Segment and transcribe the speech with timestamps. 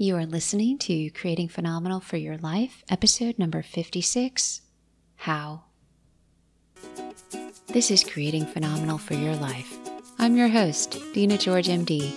[0.00, 4.60] You are listening to Creating Phenomenal for Your Life, episode number 56
[5.16, 5.64] How.
[7.66, 9.76] This is Creating Phenomenal for Your Life.
[10.20, 12.12] I'm your host, Dina George, MD,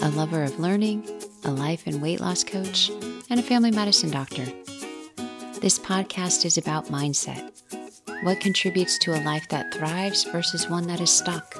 [0.00, 1.06] a lover of learning,
[1.44, 2.90] a life and weight loss coach,
[3.28, 4.46] and a family medicine doctor.
[5.60, 7.52] This podcast is about mindset
[8.22, 11.54] what contributes to a life that thrives versus one that is stuck.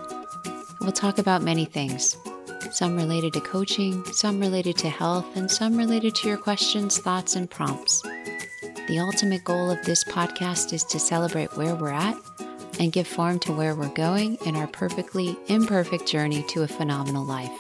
[0.80, 2.16] We'll talk about many things
[2.70, 7.36] some related to coaching, some related to health, and some related to your questions, thoughts,
[7.36, 8.02] and prompts.
[8.88, 12.16] The ultimate goal of this podcast is to celebrate where we're at
[12.79, 17.24] and give form to where we're going in our perfectly imperfect journey to a phenomenal
[17.24, 17.50] life,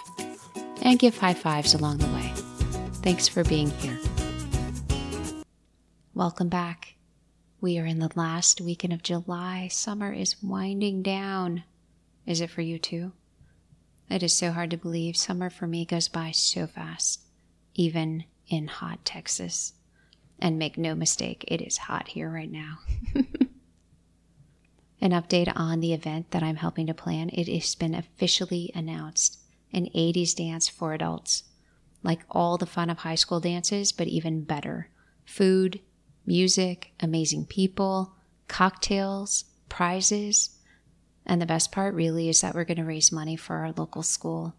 [0.82, 2.32] and give high fives along the way.
[3.02, 3.98] Thanks for being here.
[6.14, 6.94] Welcome back.
[7.60, 9.68] We are in the last weekend of July.
[9.70, 11.64] Summer is winding down.
[12.26, 13.12] Is it for you too?
[14.08, 15.16] It is so hard to believe.
[15.16, 17.20] Summer for me goes by so fast,
[17.74, 19.72] even in hot Texas.
[20.38, 22.78] And make no mistake, it is hot here right now.
[25.00, 27.30] An update on the event that I'm helping to plan.
[27.32, 29.38] It has been officially announced
[29.72, 31.44] an 80s dance for adults.
[32.02, 34.90] Like all the fun of high school dances, but even better.
[35.24, 35.80] Food,
[36.24, 38.14] music, amazing people,
[38.48, 40.55] cocktails, prizes.
[41.26, 44.02] And the best part really is that we're going to raise money for our local
[44.02, 44.54] school.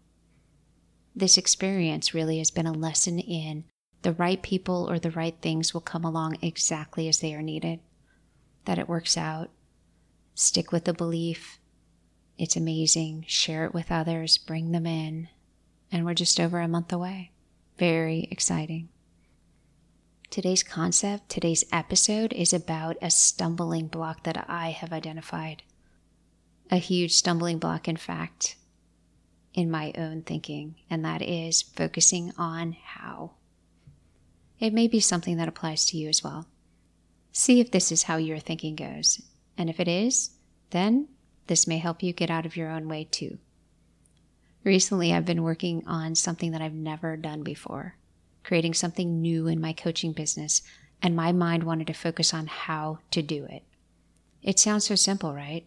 [1.16, 3.64] This experience really has been a lesson in
[4.02, 7.80] the right people or the right things will come along exactly as they are needed,
[8.64, 9.50] that it works out.
[10.34, 11.58] Stick with the belief.
[12.36, 13.24] It's amazing.
[13.26, 15.28] Share it with others, bring them in.
[15.90, 17.32] And we're just over a month away.
[17.78, 18.90] Very exciting.
[20.30, 25.62] Today's concept, today's episode is about a stumbling block that I have identified.
[26.70, 28.56] A huge stumbling block, in fact,
[29.54, 33.32] in my own thinking, and that is focusing on how.
[34.60, 36.46] It may be something that applies to you as well.
[37.32, 39.22] See if this is how your thinking goes,
[39.56, 40.30] and if it is,
[40.70, 41.08] then
[41.46, 43.38] this may help you get out of your own way too.
[44.64, 47.94] Recently, I've been working on something that I've never done before
[48.48, 50.62] creating something new in my coaching business,
[51.02, 53.62] and my mind wanted to focus on how to do it.
[54.42, 55.66] It sounds so simple, right?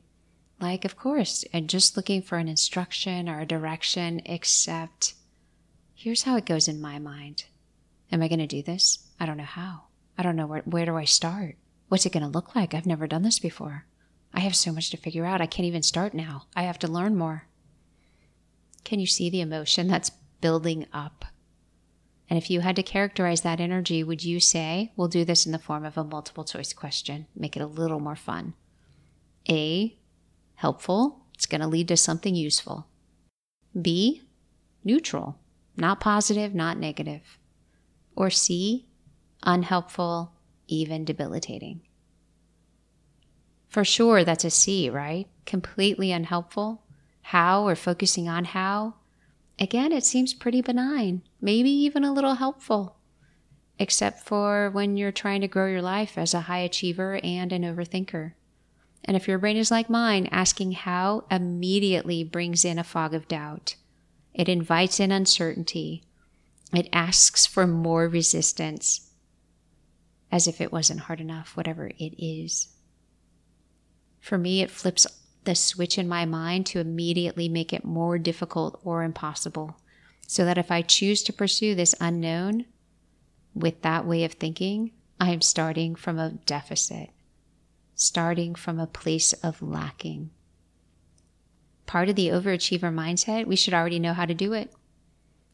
[0.61, 5.16] Like, of course, and just looking for an instruction or a direction, except
[5.95, 7.45] here's how it goes in my mind.
[8.11, 9.07] Am I going to do this?
[9.19, 9.85] I don't know how.
[10.17, 11.55] I don't know where, where do I start?
[11.88, 12.73] What's it going to look like?
[12.73, 13.85] I've never done this before.
[14.33, 15.41] I have so much to figure out.
[15.41, 16.45] I can't even start now.
[16.55, 17.47] I have to learn more.
[18.83, 20.11] Can you see the emotion that's
[20.41, 21.25] building up
[22.31, 25.51] and if you had to characterize that energy, would you say, we'll do this in
[25.51, 28.53] the form of a multiple choice question, make it a little more fun?
[29.49, 29.97] A,
[30.61, 32.88] helpful, it's going to lead to something useful.
[33.79, 34.22] B,
[34.83, 35.38] neutral,
[35.75, 37.38] not positive, not negative.
[38.16, 38.88] Or C,
[39.44, 40.33] unhelpful,
[40.67, 41.81] even debilitating.
[43.69, 45.27] For sure, that's a C, right?
[45.45, 46.83] Completely unhelpful.
[47.23, 48.95] How or focusing on how
[49.61, 52.95] Again, it seems pretty benign, maybe even a little helpful,
[53.78, 57.61] except for when you're trying to grow your life as a high achiever and an
[57.61, 58.33] overthinker.
[59.06, 63.28] And if your brain is like mine, asking how immediately brings in a fog of
[63.28, 63.75] doubt.
[64.34, 66.03] It invites in uncertainty.
[66.73, 69.11] It asks for more resistance,
[70.31, 72.69] as if it wasn't hard enough, whatever it is.
[74.19, 75.07] For me, it flips
[75.44, 79.78] the switch in my mind to immediately make it more difficult or impossible.
[80.28, 82.66] So that if I choose to pursue this unknown
[83.53, 87.09] with that way of thinking, I am starting from a deficit,
[88.01, 90.31] starting from a place of lacking.
[91.85, 94.73] Part of the overachiever mindset, we should already know how to do it.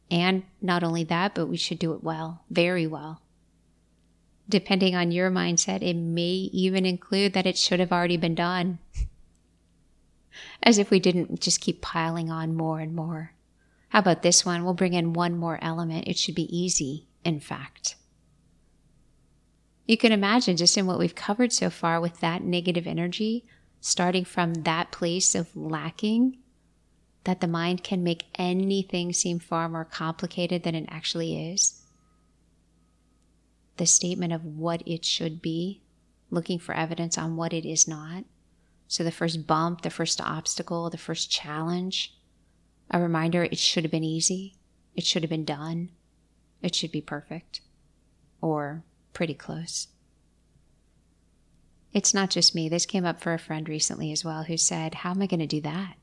[0.10, 3.22] And not only that, but we should do it well, very well.
[4.48, 8.80] Depending on your mindset, it may even include that it should have already been done.
[10.64, 13.34] as if we didn't just keep piling on more and more.
[13.90, 14.64] How about this one?
[14.64, 16.08] We'll bring in one more element.
[16.08, 17.96] It should be easy, in fact.
[19.88, 23.46] You can imagine just in what we've covered so far with that negative energy,
[23.80, 26.38] starting from that place of lacking,
[27.24, 31.82] that the mind can make anything seem far more complicated than it actually is.
[33.78, 35.82] The statement of what it should be,
[36.30, 38.26] looking for evidence on what it is not
[38.88, 42.16] so, the first bump, the first obstacle, the first challenge,
[42.90, 44.56] a reminder it should have been easy,
[44.96, 45.90] it should have been done,
[46.62, 47.60] it should be perfect,
[48.42, 48.84] or
[49.18, 49.88] pretty close.
[51.92, 52.70] It's not just me.
[52.70, 55.40] This came up for a friend recently as well who said, How am I going
[55.40, 55.96] to do that?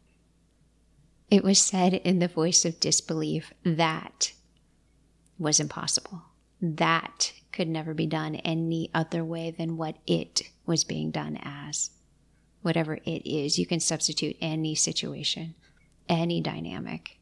[1.30, 4.32] It was said in the voice of disbelief that.
[5.38, 6.22] was impossible.
[6.60, 11.90] That could never be done any other way than what it was being done as.
[12.62, 15.54] Whatever it is, you can substitute any situation,
[16.08, 17.20] any dynamic.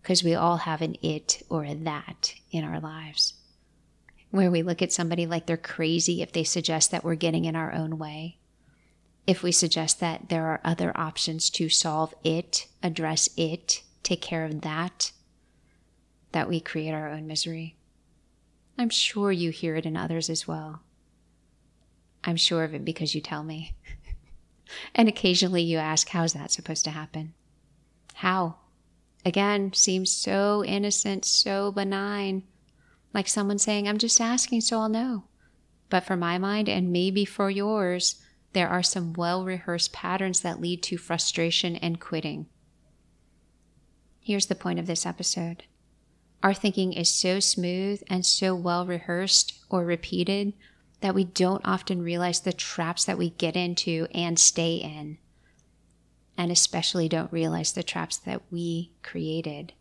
[0.00, 3.34] Because we all have an it or a that in our lives.
[4.30, 7.56] Where we look at somebody like they're crazy if they suggest that we're getting in
[7.56, 8.38] our own way.
[9.26, 14.44] If we suggest that there are other options to solve it, address it, take care
[14.44, 15.12] of that,
[16.32, 17.76] that we create our own misery.
[18.78, 20.82] I'm sure you hear it in others as well.
[22.24, 23.74] I'm sure of it because you tell me.
[24.94, 27.34] and occasionally you ask, How's that supposed to happen?
[28.14, 28.56] How?
[29.24, 32.44] Again, seems so innocent, so benign.
[33.12, 35.24] Like someone saying, I'm just asking so I'll know.
[35.88, 38.20] But for my mind, and maybe for yours,
[38.52, 42.46] there are some well rehearsed patterns that lead to frustration and quitting.
[44.20, 45.64] Here's the point of this episode
[46.42, 50.54] our thinking is so smooth and so well rehearsed or repeated
[51.00, 55.18] that we don't often realize the traps that we get into and stay in,
[56.36, 59.72] and especially don't realize the traps that we created.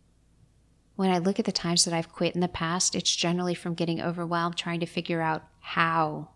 [0.99, 3.73] When I look at the times that I've quit in the past, it's generally from
[3.73, 6.31] getting overwhelmed trying to figure out how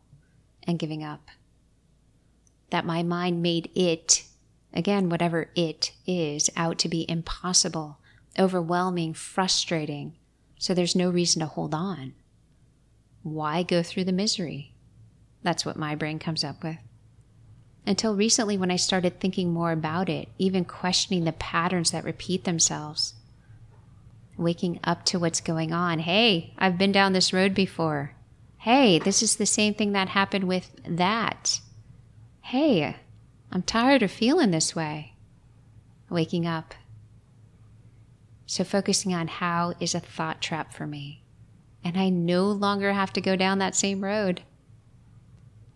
[0.66, 1.28] and giving up.
[2.70, 4.24] That my mind made it,
[4.74, 7.98] again, whatever it is, out to be impossible
[8.40, 10.14] overwhelming, frustrating.
[10.60, 12.14] So there's no reason to hold on.
[13.22, 14.76] Why go through the misery?
[15.42, 16.78] That's what my brain comes up with.
[17.86, 22.46] Until recently, when I started thinking more about it, even questioning the patterns that repeat
[22.46, 23.16] themselves,
[24.38, 26.00] waking up to what's going on.
[26.00, 28.16] Hey, I've been down this road before.
[28.58, 31.60] Hey, this is the same thing that happened with that.
[32.42, 32.96] Hey,
[33.52, 35.14] I'm tired of feeling this way.
[36.10, 36.74] Waking up
[38.54, 41.24] so focusing on how is a thought trap for me.
[41.84, 44.42] And I no longer have to go down that same road.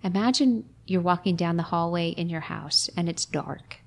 [0.04, 3.78] Imagine you're walking down the hallway in your house and it's dark.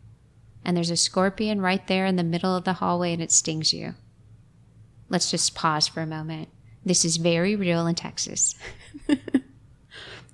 [0.65, 3.73] And there's a scorpion right there in the middle of the hallway and it stings
[3.73, 3.95] you.
[5.11, 6.49] Let's just pause for a moment.
[6.85, 8.55] This is very real in Texas.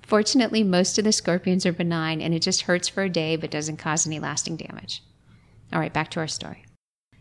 [0.03, 3.51] Fortunately, most of the scorpions are benign and it just hurts for a day but
[3.51, 5.03] doesn't cause any lasting damage.
[5.73, 6.63] All right, back to our story.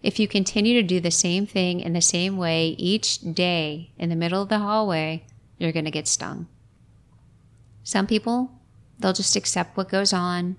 [0.03, 4.11] If you continue to do the same thing in the same way each day in
[4.11, 5.25] the middle of the hallway,
[5.59, 6.47] you're going to get stung.
[7.83, 8.53] Some people,
[9.01, 10.57] they'll just accept what goes on,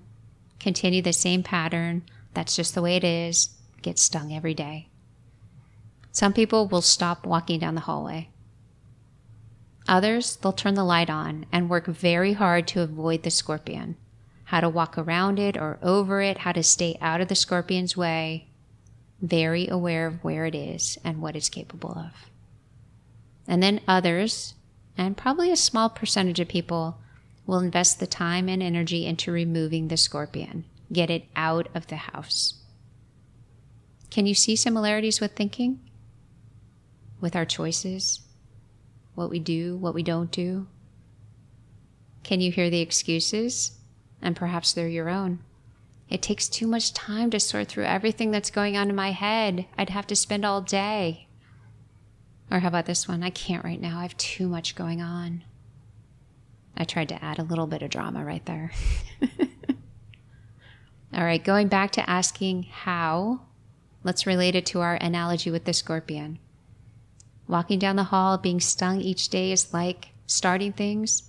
[0.60, 2.02] continue the same pattern.
[2.34, 3.50] That's just the way it is,
[3.80, 4.88] get stung every day.
[6.18, 8.30] Some people will stop walking down the hallway.
[9.86, 13.96] Others, they'll turn the light on and work very hard to avoid the scorpion.
[14.46, 17.96] How to walk around it or over it, how to stay out of the scorpion's
[17.96, 18.48] way,
[19.22, 22.12] very aware of where it is and what it's capable of.
[23.46, 24.54] And then others,
[24.96, 26.98] and probably a small percentage of people,
[27.46, 32.10] will invest the time and energy into removing the scorpion, get it out of the
[32.10, 32.54] house.
[34.10, 35.78] Can you see similarities with thinking?
[37.20, 38.20] With our choices?
[39.14, 40.68] What we do, what we don't do?
[42.22, 43.72] Can you hear the excuses?
[44.20, 45.40] And perhaps they're your own.
[46.10, 49.66] It takes too much time to sort through everything that's going on in my head.
[49.76, 51.28] I'd have to spend all day.
[52.50, 53.22] Or how about this one?
[53.22, 53.98] I can't right now.
[53.98, 55.44] I have too much going on.
[56.76, 58.70] I tried to add a little bit of drama right there.
[61.12, 63.40] all right, going back to asking how,
[64.04, 66.38] let's relate it to our analogy with the scorpion.
[67.48, 71.22] Walking down the hall, being stung each day is like starting things,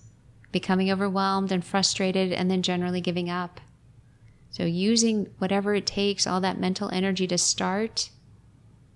[0.52, 3.62] becoming overwhelmed and frustrated, and then generally giving up.
[4.52, 8.10] So, using whatever it takes, all that mental energy to start,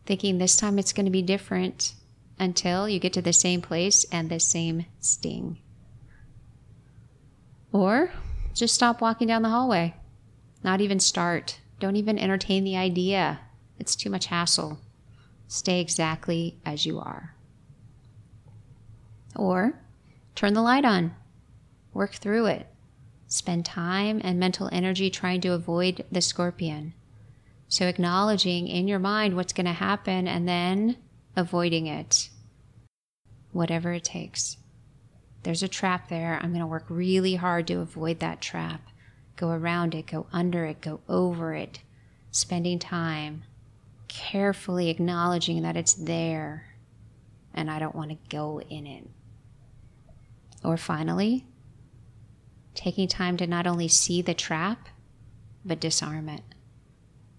[0.06, 1.94] thinking this time it's going to be different
[2.38, 5.60] until you get to the same place and the same sting.
[7.72, 8.12] Or
[8.54, 9.96] just stop walking down the hallway.
[10.64, 11.60] Not even start.
[11.80, 13.40] Don't even entertain the idea.
[13.80, 14.80] It's too much hassle.
[15.54, 17.36] Stay exactly as you are.
[19.36, 19.80] Or
[20.34, 21.14] turn the light on.
[21.94, 22.66] Work through it.
[23.28, 26.96] Spend time and mental energy trying to avoid the scorpion.
[27.68, 30.98] So, acknowledging in your mind what's going to happen and then
[31.36, 32.30] avoiding it,
[33.52, 34.58] whatever it takes.
[35.44, 36.40] There's a trap there.
[36.42, 38.82] I'm going to work really hard to avoid that trap.
[39.36, 41.82] Go around it, go under it, go over it.
[42.32, 43.44] Spending time
[44.14, 46.66] carefully acknowledging that it's there
[47.54, 49.08] and I don't want to go in it.
[50.64, 51.46] Or finally,
[52.76, 54.88] taking time to not only see the trap,
[55.66, 56.42] but disarm it.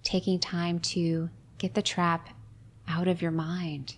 [0.02, 2.30] Taking time to get the trap
[2.88, 3.96] out of your mind,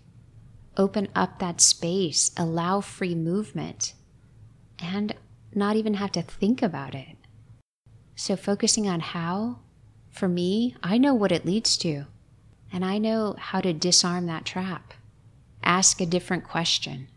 [0.76, 3.94] open up that space, allow free movement,
[4.78, 5.14] and
[5.54, 7.16] not even have to think about it.
[8.14, 9.60] So, focusing on how,
[10.10, 12.06] for me, I know what it leads to,
[12.76, 14.92] and I know how to disarm that trap.
[15.64, 17.08] Ask a different question,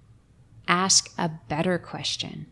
[0.70, 2.46] ask a better question.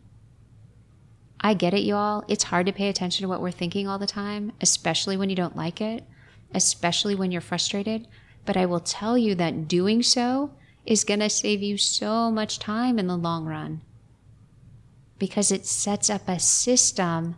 [1.40, 2.22] I get it, y'all.
[2.28, 5.36] It's hard to pay attention to what we're thinking all the time, especially when you
[5.36, 6.04] don't like it,
[6.52, 8.06] especially when you're frustrated.
[8.44, 10.50] But I will tell you that doing so
[10.84, 13.80] is going to save you so much time in the long run
[15.18, 17.36] because it sets up a system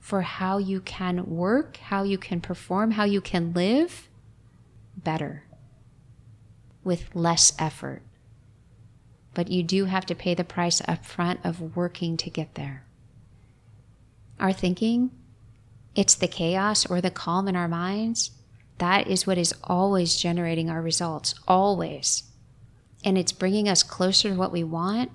[0.00, 4.08] for how you can work, how you can perform, how you can live
[5.04, 5.44] better
[6.84, 8.02] with less effort.
[9.34, 12.84] But you do have to pay the price up front of working to get there.
[14.38, 15.10] Our thinking,
[15.94, 18.32] it's the chaos or the calm in our minds.
[18.78, 22.24] That is what is always generating our results, always
[23.04, 25.10] and it's bringing us closer to what we want,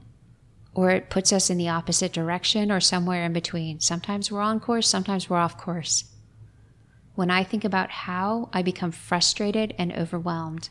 [0.74, 3.79] or it puts us in the opposite direction or somewhere in between.
[3.79, 6.06] Sometimes we're on course, sometimes we're off course.
[7.17, 10.69] When I think about how, I become frustrated and overwhelmed.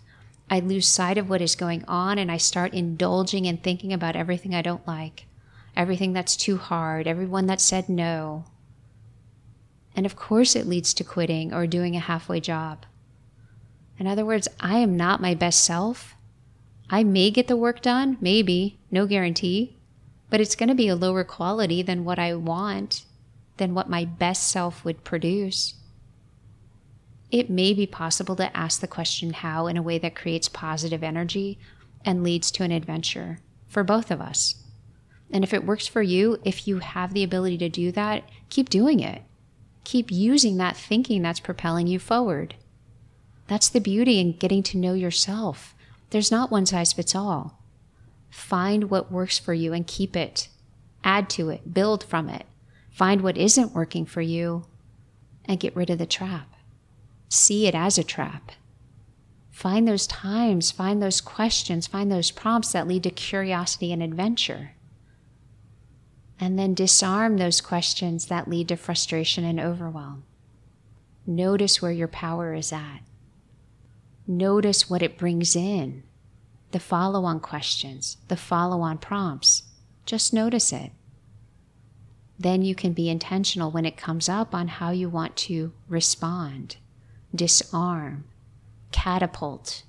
[0.48, 4.14] I lose sight of what is going on and I start indulging and thinking about
[4.14, 5.26] everything I don't like,
[5.74, 8.44] everything that's too hard, everyone that said no.
[9.96, 12.86] And of course, it leads to quitting or doing a halfway job.
[13.98, 16.14] In other words, I am not my best self
[16.88, 19.76] I may get the work done, maybe, no guarantee,
[20.30, 23.04] but it's going to be a lower quality than what I want,
[23.56, 25.74] than what my best self would produce.
[27.36, 31.02] It may be possible to ask the question how in a way that creates positive
[31.02, 31.58] energy
[32.02, 34.54] and leads to an adventure for both of us.
[35.30, 38.70] And if it works for you, if you have the ability to do that, keep
[38.70, 39.20] doing it.
[39.84, 42.54] Keep using that thinking that's propelling you forward.
[43.48, 45.74] That's the beauty in getting to know yourself
[46.08, 47.60] there's not one size fits all.
[48.30, 50.48] Find what works for you and keep it.
[51.04, 52.46] Add to it, build from it.
[52.90, 54.64] Find what isn't working for you
[55.44, 56.55] and get rid of the trap.
[57.28, 58.52] See it as a trap.
[59.50, 64.72] Find those times, find those questions, find those prompts that lead to curiosity and adventure.
[66.38, 70.24] And then disarm those questions that lead to frustration and overwhelm.
[71.26, 73.00] Notice where your power is at.
[74.26, 76.02] Notice what it brings in
[76.72, 79.62] the follow on questions, the follow on prompts.
[80.04, 80.92] Just notice it.
[82.38, 86.76] Then you can be intentional when it comes up on how you want to respond,
[87.36, 88.24] disarm,
[88.92, 89.82] catapult,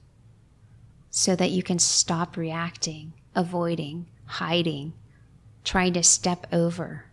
[1.10, 4.94] so that you can stop reacting, avoiding, hiding,
[5.64, 7.06] trying to step over.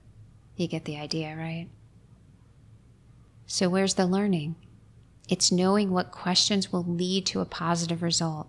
[0.57, 1.69] You get the idea, right?
[3.47, 4.57] So, where's the learning?
[5.29, 8.49] It's knowing what questions will lead to a positive result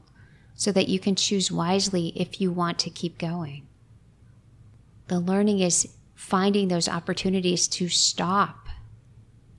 [0.55, 3.67] so that you can choose wisely if you want to keep going.
[5.07, 8.64] The learning is finding those opportunities to stop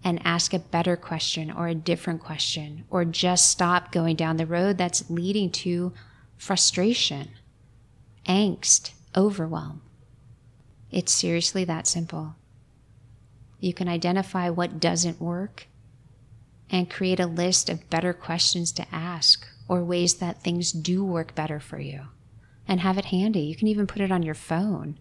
[0.06, 4.46] and ask a better question or a different question, or just stop going down the
[4.46, 5.92] road that's leading to
[6.36, 7.28] frustration,
[8.24, 9.82] angst, overwhelm.
[10.92, 12.36] It's seriously that simple.
[13.58, 15.66] You can identify what doesn't work
[16.70, 21.34] and create a list of better questions to ask or ways that things do work
[21.34, 22.02] better for you
[22.68, 23.40] and have it handy.
[23.40, 25.00] You can even put it on your phone.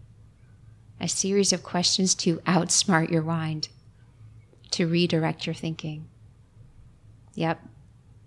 [1.00, 3.68] A series of questions to outsmart your mind,
[4.72, 6.08] to redirect your thinking.
[7.34, 7.60] Yep,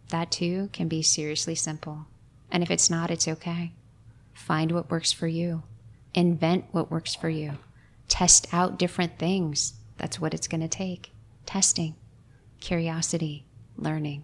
[0.09, 2.07] that too can be seriously simple.
[2.51, 3.73] And if it's not, it's okay.
[4.33, 5.63] Find what works for you,
[6.13, 7.57] invent what works for you,
[8.07, 9.73] test out different things.
[9.97, 11.11] That's what it's going to take
[11.45, 11.95] testing
[12.59, 13.45] curiosity,
[13.77, 14.21] learning.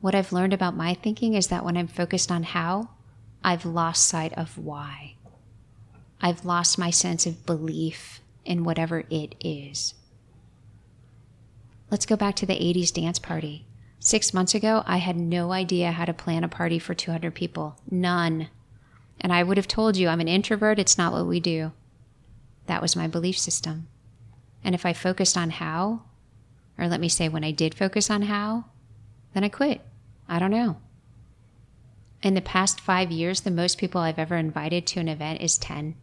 [0.00, 2.90] What I've learned about my thinking is that when I'm focused on how,
[3.42, 5.16] I've lost sight of why.
[6.20, 9.94] I've lost my sense of belief in whatever it is.
[11.90, 13.66] Let's go back to the 80s dance party.
[13.98, 17.80] Six months ago, I had no idea how to plan a party for 200 people.
[17.90, 18.48] None.
[19.20, 21.72] And I would have told you I'm an introvert, it's not what we do.
[22.66, 23.88] That was my belief system.
[24.62, 26.02] And if I focused on how,
[26.78, 28.66] or let me say, when I did focus on how,
[29.34, 29.80] then I quit.
[30.28, 30.76] I don't know.
[32.22, 35.56] In the past five years, the most people I've ever invited to an event is
[35.56, 35.94] 10.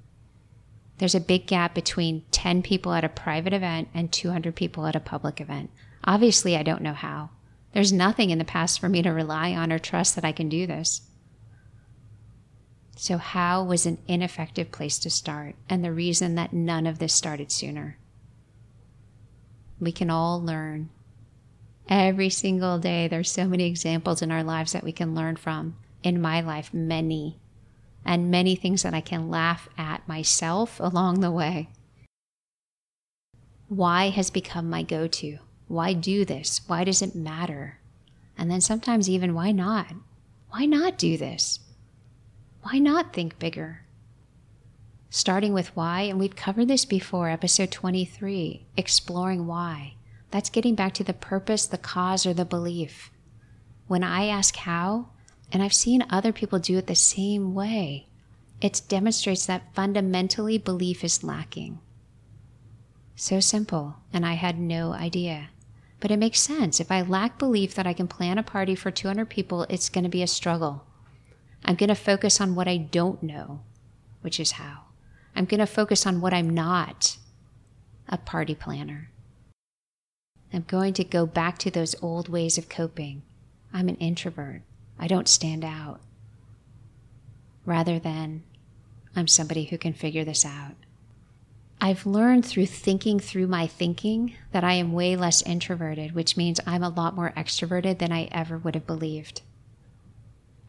[0.98, 4.96] There's a big gap between 10 people at a private event and 200 people at
[4.96, 5.70] a public event.
[6.04, 7.32] Obviously, I don't know how.
[7.74, 10.48] There's nothing in the past for me to rely on or trust that I can
[10.48, 11.02] do this.
[12.96, 17.14] So, how was an ineffective place to start, and the reason that none of this
[17.14, 17.98] started sooner.
[19.82, 20.90] We can all learn.
[21.90, 25.75] Every single day, there's so many examples in our lives that we can learn from
[26.04, 27.38] in my life, many,
[28.06, 31.70] and many things that I can laugh at myself along the way.
[33.68, 35.40] Why has become my go to?
[35.68, 36.62] Why do this?
[36.68, 37.80] Why does it matter?
[38.38, 39.94] And then sometimes even why not?
[40.50, 41.60] Why not do this?
[42.62, 43.82] Why not think bigger?
[45.10, 49.96] Starting with why, and we've covered this before, episode 23, exploring why.
[50.30, 53.12] That's getting back to the purpose, the cause, or the belief.
[53.88, 55.10] When I ask how,
[55.52, 58.08] and I've seen other people do it the same way,
[58.62, 61.80] it demonstrates that fundamentally belief is lacking.
[63.16, 65.50] So simple, and I had no idea.
[66.00, 66.80] But it makes sense.
[66.80, 70.04] If I lack belief that I can plan a party for 200 people, it's going
[70.04, 70.86] to be a struggle.
[71.64, 73.62] I'm going to focus on what I don't know,
[74.22, 74.82] which is how.
[75.36, 77.18] I'm going to focus on what I'm not
[78.08, 79.10] a party planner.
[80.54, 83.24] I'm going to go back to those old ways of coping.
[83.74, 84.62] I'm an introvert.
[85.00, 86.00] I don't stand out.
[87.66, 88.44] Rather than,
[89.16, 90.75] I'm somebody who can figure this out.
[91.82, 96.60] I've learned through thinking through my thinking that I am way less introverted, which means
[96.66, 99.42] I'm a lot more extroverted than I ever would have believed.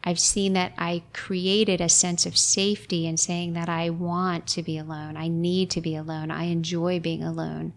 [0.03, 4.63] I've seen that I created a sense of safety in saying that I want to
[4.63, 5.17] be alone.
[5.17, 6.31] I need to be alone.
[6.31, 7.73] I enjoy being alone.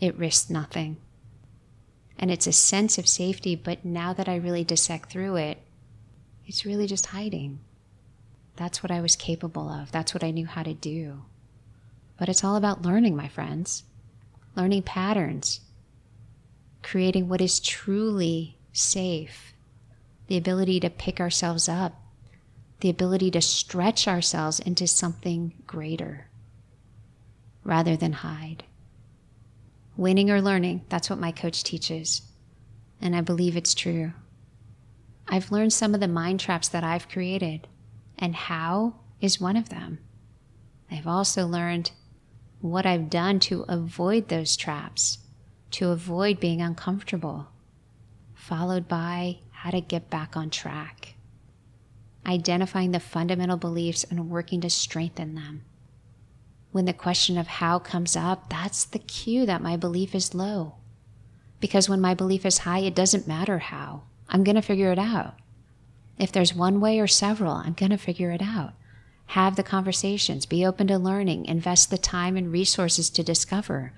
[0.00, 0.96] It risks nothing.
[2.22, 5.58] And it's a sense of safety, but now that I really dissect through it,
[6.46, 7.58] it's really just hiding.
[8.54, 9.90] That's what I was capable of.
[9.90, 11.24] That's what I knew how to do.
[12.16, 13.82] But it's all about learning, my friends,
[14.54, 15.62] learning patterns,
[16.80, 19.52] creating what is truly safe,
[20.28, 22.00] the ability to pick ourselves up,
[22.82, 26.28] the ability to stretch ourselves into something greater
[27.64, 28.62] rather than hide.
[30.02, 32.22] Winning or learning, that's what my coach teaches.
[33.00, 34.12] And I believe it's true.
[35.28, 37.68] I've learned some of the mind traps that I've created,
[38.18, 40.00] and how is one of them.
[40.90, 41.92] I've also learned
[42.60, 45.18] what I've done to avoid those traps,
[45.70, 47.46] to avoid being uncomfortable,
[48.34, 51.14] followed by how to get back on track,
[52.26, 55.62] identifying the fundamental beliefs and working to strengthen them.
[56.72, 60.76] When the question of how comes up, that's the cue that my belief is low.
[61.60, 64.04] Because when my belief is high, it doesn't matter how.
[64.28, 65.34] I'm going to figure it out.
[66.18, 68.72] If there's one way or several, I'm going to figure it out.
[69.26, 73.92] Have the conversations, be open to learning, invest the time and resources to discover,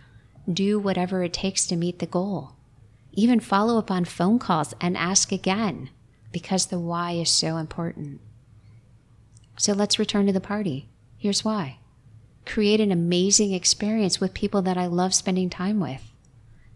[0.52, 2.56] do whatever it takes to meet the goal.
[3.12, 5.90] Even follow up on phone calls and ask again
[6.32, 8.20] because the why is so important.
[9.56, 10.88] So let's return to the party.
[11.16, 11.78] Here's why
[12.46, 16.02] create an amazing experience with people that I love spending time with.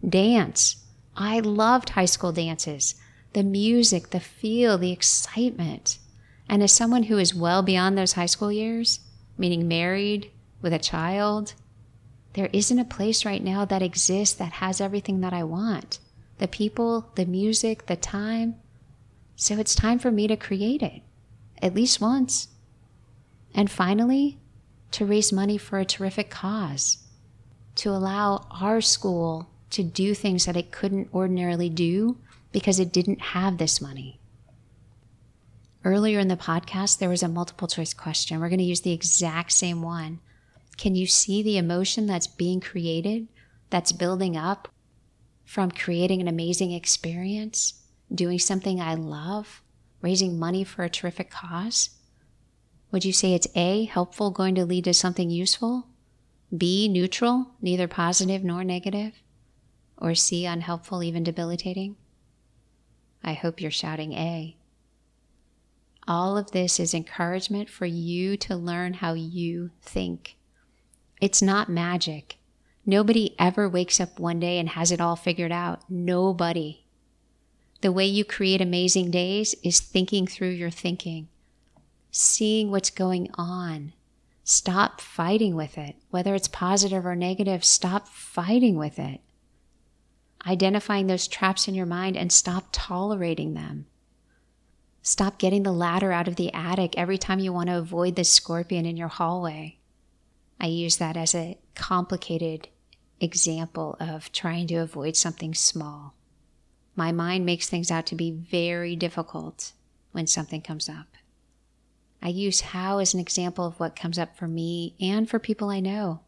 [0.07, 0.77] Dance.
[1.15, 2.95] I loved high school dances.
[3.33, 5.99] The music, the feel, the excitement.
[6.47, 9.01] And as someone who is well beyond those high school years,
[9.37, 11.53] meaning married with a child,
[12.33, 15.99] there isn't a place right now that exists that has everything that I want
[16.37, 18.55] the people, the music, the time.
[19.35, 21.01] So it's time for me to create it,
[21.61, 22.47] at least once.
[23.53, 24.39] And finally,
[24.91, 26.97] to raise money for a terrific cause,
[27.75, 32.17] to allow our school to do things that it couldn't ordinarily do
[32.51, 34.19] because it didn't have this money.
[35.85, 38.39] Earlier in the podcast, there was a multiple choice question.
[38.39, 40.19] We're going to use the exact same one.
[40.77, 43.27] Can you see the emotion that's being created,
[43.69, 44.67] that's building up
[45.45, 47.81] from creating an amazing experience,
[48.13, 49.61] doing something I love,
[50.01, 51.91] raising money for a terrific cause?
[52.91, 55.87] Would you say it's A, helpful, going to lead to something useful?
[56.55, 59.13] B, neutral, neither positive nor negative?
[59.97, 61.97] Or C, unhelpful, even debilitating?
[63.23, 64.55] I hope you're shouting A.
[66.07, 70.37] All of this is encouragement for you to learn how you think.
[71.21, 72.37] It's not magic.
[72.85, 75.81] Nobody ever wakes up one day and has it all figured out.
[75.89, 76.85] Nobody.
[77.81, 81.27] The way you create amazing days is thinking through your thinking,
[82.11, 83.93] seeing what's going on.
[84.43, 85.95] Stop fighting with it.
[86.09, 89.21] Whether it's positive or negative, stop fighting with it.
[90.47, 93.85] Identifying those traps in your mind and stop tolerating them.
[95.01, 98.23] Stop getting the ladder out of the attic every time you want to avoid the
[98.23, 99.77] scorpion in your hallway.
[100.59, 102.67] I use that as a complicated
[103.21, 106.15] example of trying to avoid something small.
[106.95, 109.71] My mind makes things out to be very difficult
[110.11, 111.07] when something comes up.
[112.21, 115.69] I use how as an example of what comes up for me and for people
[115.69, 116.21] I know,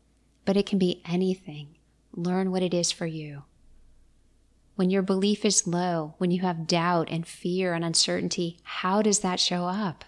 [0.45, 1.75] but it can be anything.
[2.13, 3.43] Learn what it is for you.
[4.75, 9.19] When your belief is low, when you have doubt and fear and uncertainty, how does
[9.19, 10.05] that show up?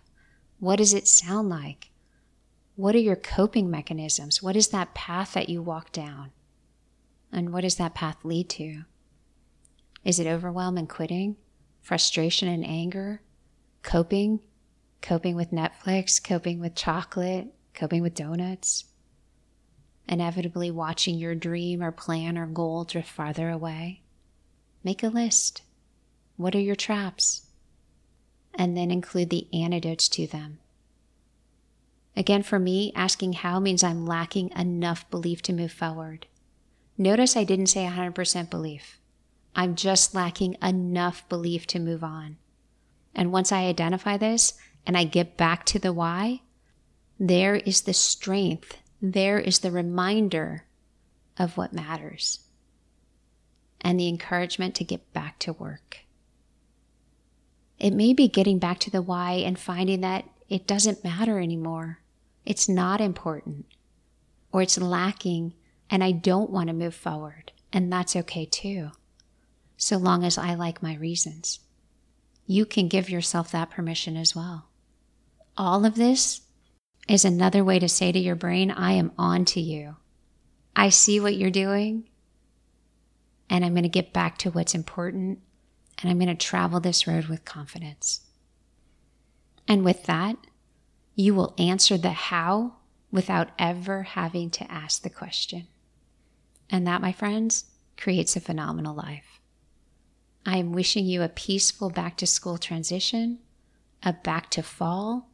[0.59, 1.91] What does it sound like?
[2.75, 4.41] What are your coping mechanisms?
[4.41, 6.31] What is that path that you walk down?
[7.31, 8.83] And what does that path lead to?
[10.03, 11.35] Is it overwhelm and quitting?
[11.81, 13.21] Frustration and anger?
[13.83, 14.39] Coping?
[15.03, 16.23] Coping with Netflix?
[16.23, 17.53] Coping with chocolate?
[17.73, 18.85] Coping with donuts?
[20.07, 24.01] Inevitably watching your dream or plan or goal drift farther away?
[24.81, 25.61] Make a list.
[26.37, 27.47] What are your traps?
[28.55, 30.59] And then include the antidotes to them.
[32.15, 36.27] Again, for me, asking how means I'm lacking enough belief to move forward.
[36.97, 38.99] Notice I didn't say 100% belief.
[39.53, 42.37] I'm just lacking enough belief to move on.
[43.13, 44.53] And once I identify this
[44.85, 46.41] and I get back to the why,
[47.19, 50.65] there is the strength, there is the reminder
[51.37, 52.39] of what matters,
[53.81, 55.99] and the encouragement to get back to work.
[57.79, 61.99] It may be getting back to the why and finding that it doesn't matter anymore.
[62.45, 63.65] It's not important,
[64.51, 65.53] or it's lacking,
[65.89, 67.51] and I don't want to move forward.
[67.71, 68.91] And that's okay too,
[69.77, 71.59] so long as I like my reasons.
[72.45, 74.67] You can give yourself that permission as well.
[75.55, 76.41] All of this
[77.07, 79.97] is another way to say to your brain, I am on to you.
[80.75, 82.09] I see what you're doing,
[83.49, 85.39] and I'm going to get back to what's important,
[86.01, 88.21] and I'm going to travel this road with confidence.
[89.67, 90.37] And with that,
[91.15, 92.77] you will answer the how
[93.11, 95.67] without ever having to ask the question.
[96.69, 99.39] And that, my friends, creates a phenomenal life.
[100.47, 103.37] I am wishing you a peaceful back to school transition,
[104.01, 105.29] a back to fall,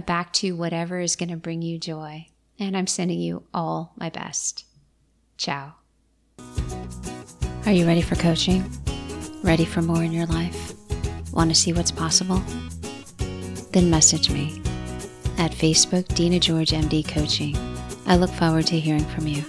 [0.00, 2.26] back to whatever is going to bring you joy.
[2.58, 4.64] And I'm sending you all my best.
[5.36, 5.74] Ciao.
[7.66, 8.64] Are you ready for coaching?
[9.42, 10.72] Ready for more in your life?
[11.32, 12.42] Want to see what's possible?
[13.72, 14.60] Then message me
[15.38, 17.56] at Facebook Dina George MD Coaching.
[18.06, 19.42] I look forward to hearing from you.